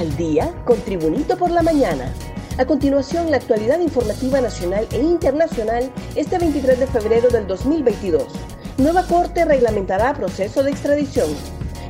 [0.00, 2.10] al día con Tribunito por la mañana.
[2.56, 8.24] A continuación, la actualidad informativa nacional e internacional este 23 de febrero del 2022.
[8.78, 11.28] Nueva Corte reglamentará proceso de extradición.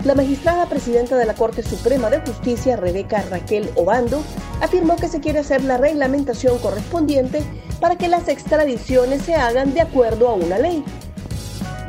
[0.05, 4.25] La magistrada presidenta de la Corte Suprema de Justicia, Rebeca Raquel Obando,
[4.61, 7.45] afirmó que se quiere hacer la reglamentación correspondiente
[7.81, 10.85] para que las extradiciones se hagan de acuerdo a una ley.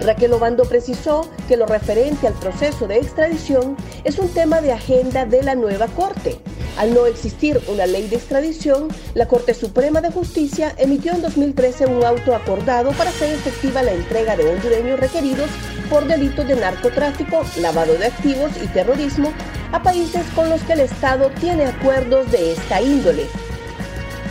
[0.01, 5.25] Raquel Obando precisó que lo referente al proceso de extradición es un tema de agenda
[5.25, 6.39] de la nueva Corte.
[6.77, 11.85] Al no existir una ley de extradición, la Corte Suprema de Justicia emitió en 2013
[11.85, 15.49] un auto acordado para hacer efectiva la entrega de hondureños requeridos
[15.89, 19.31] por delitos de narcotráfico, lavado de activos y terrorismo
[19.71, 23.25] a países con los que el Estado tiene acuerdos de esta índole.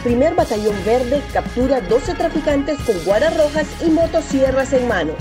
[0.02, 5.12] Primer Batallón Verde captura 12 traficantes con guaras rojas y motosierras en mano.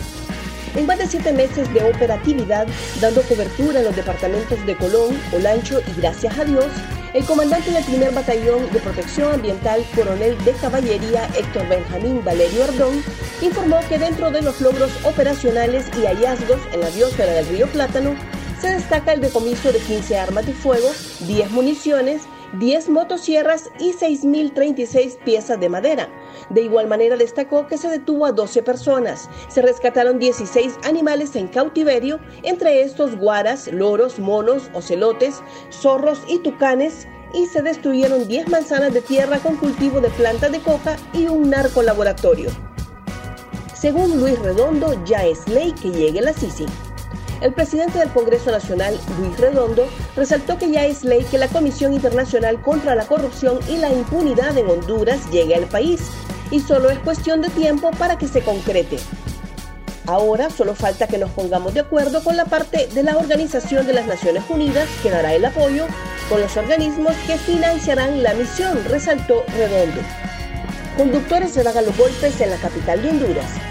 [0.76, 2.68] En más de siete meses de operatividad,
[3.02, 6.68] dando cobertura en los departamentos de Colón, Olancho y gracias a Dios,
[7.13, 13.04] el comandante del primer batallón de protección ambiental, coronel de caballería Héctor Benjamín Valerio Ardón,
[13.41, 18.15] informó que dentro de los logros operacionales y hallazgos en la biosfera del río Plátano,
[18.62, 20.90] se destaca el decomiso de 15 armas de fuego,
[21.21, 22.24] 10 municiones,
[22.60, 26.10] 10 motosierras y 6.036 piezas de madera.
[26.49, 29.30] De igual manera destacó que se detuvo a 12 personas.
[29.48, 37.08] Se rescataron 16 animales en cautiverio, entre estos guaras, loros, monos, ocelotes, zorros y tucanes,
[37.34, 41.49] y se destruyeron 10 manzanas de tierra con cultivo de plantas de coca y un
[41.49, 42.49] narcolaboratorio.
[43.74, 46.66] Según Luis Redondo, ya es ley que llegue la Sisi.
[47.41, 51.93] El presidente del Congreso Nacional, Luis Redondo, resaltó que ya es ley que la Comisión
[51.93, 56.01] Internacional contra la Corrupción y la Impunidad en Honduras llegue al país
[56.51, 58.98] y solo es cuestión de tiempo para que se concrete.
[60.05, 63.93] Ahora solo falta que nos pongamos de acuerdo con la parte de la Organización de
[63.93, 65.85] las Naciones Unidas que dará el apoyo
[66.28, 70.02] con los organismos que financiarán la misión, resaltó Redondo.
[70.97, 73.69] Conductores se dan a los golpes en la capital de Honduras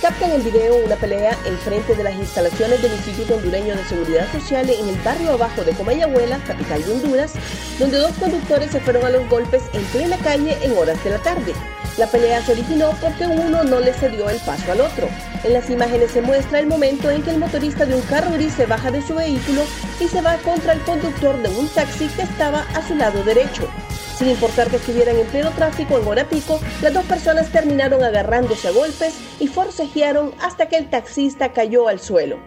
[0.00, 4.30] captan en video una pelea en frente de las instalaciones del Instituto Hondureño de Seguridad
[4.32, 7.32] Social en el barrio abajo de Comayagüela, capital de Honduras,
[7.78, 11.18] donde dos conductores se fueron a los golpes en plena calle en horas de la
[11.18, 11.54] tarde.
[11.98, 15.08] La pelea se originó porque uno no le cedió el paso al otro.
[15.44, 18.52] En las imágenes se muestra el momento en que el motorista de un carro gris
[18.52, 19.62] se baja de su vehículo
[19.98, 23.68] y se va contra el conductor de un taxi que estaba a su lado derecho.
[24.16, 28.68] Sin importar que estuvieran en pleno tráfico en hora pico, las dos personas terminaron agarrándose
[28.68, 32.38] a golpes y forcejearon hasta que el taxista cayó al suelo.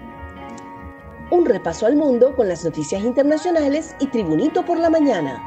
[1.30, 5.44] Un repaso al mundo con las noticias internacionales y Tribunito por la mañana.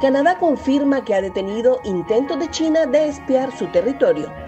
[0.00, 4.43] Canadá confirma que ha detenido intentos de China de espiar su territorio.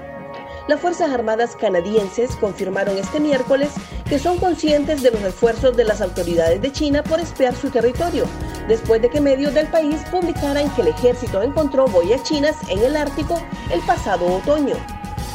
[0.68, 3.70] Las Fuerzas Armadas canadienses confirmaron este miércoles
[4.08, 8.24] que son conscientes de los esfuerzos de las autoridades de China por espiar su territorio,
[8.66, 12.96] después de que medios del país publicaran que el ejército encontró boyas chinas en el
[12.96, 13.40] Ártico
[13.72, 14.74] el pasado otoño.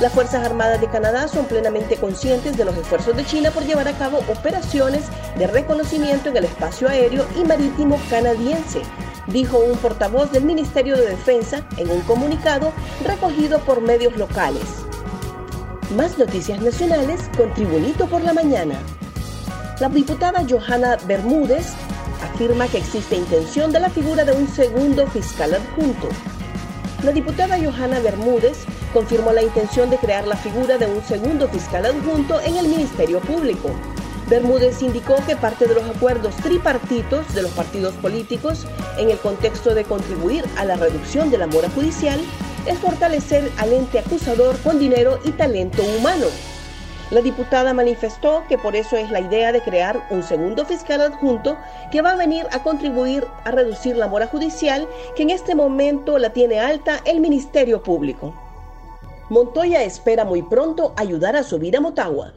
[0.01, 3.87] Las Fuerzas Armadas de Canadá son plenamente conscientes de los esfuerzos de China por llevar
[3.87, 5.05] a cabo operaciones
[5.37, 8.81] de reconocimiento en el espacio aéreo y marítimo canadiense,
[9.27, 12.73] dijo un portavoz del Ministerio de Defensa en un comunicado
[13.05, 14.90] recogido por medios locales.
[15.95, 18.75] Más noticias nacionales con Tribunito por la Mañana.
[19.81, 21.73] La diputada Johanna Bermúdez
[22.23, 26.07] afirma que existe intención de la figura de un segundo fiscal adjunto.
[27.03, 28.59] La diputada Johanna Bermúdez
[28.93, 33.19] confirmó la intención de crear la figura de un segundo fiscal adjunto en el Ministerio
[33.19, 33.71] Público.
[34.29, 38.65] Bermúdez indicó que parte de los acuerdos tripartitos de los partidos políticos
[38.97, 42.21] en el contexto de contribuir a la reducción de la mora judicial
[42.65, 46.27] es fortalecer al ente acusador con dinero y talento humano.
[47.11, 51.57] La diputada manifestó que por eso es la idea de crear un segundo fiscal adjunto
[51.91, 56.17] que va a venir a contribuir a reducir la mora judicial que en este momento
[56.17, 58.33] la tiene alta el Ministerio Público.
[59.29, 62.33] Montoya espera muy pronto ayudar a subir a Motagua.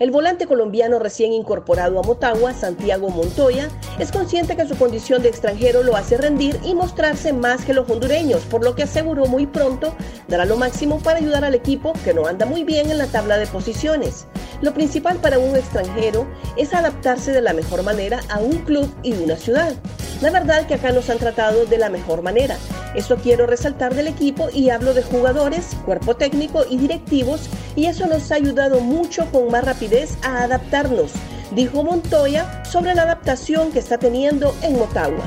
[0.00, 3.68] El volante colombiano recién incorporado a Motagua, Santiago Montoya,
[3.98, 7.90] es consciente que su condición de extranjero lo hace rendir y mostrarse más que los
[7.90, 9.94] hondureños, por lo que aseguró muy pronto
[10.26, 13.36] dará lo máximo para ayudar al equipo que no anda muy bien en la tabla
[13.36, 14.26] de posiciones.
[14.62, 16.26] Lo principal para un extranjero
[16.56, 19.74] es adaptarse de la mejor manera a un club y una ciudad.
[20.20, 22.58] La verdad que acá nos han tratado de la mejor manera.
[22.94, 28.06] Eso quiero resaltar del equipo y hablo de jugadores, cuerpo técnico y directivos y eso
[28.06, 31.12] nos ha ayudado mucho con más rapidez a adaptarnos,
[31.52, 35.24] dijo Montoya sobre la adaptación que está teniendo en Motagua.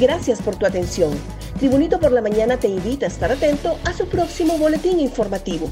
[0.00, 1.12] Gracias por tu atención.
[1.58, 5.68] Tribunito por la Mañana te invita a estar atento a su próximo boletín informativo.